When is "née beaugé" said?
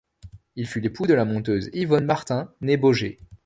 2.61-3.19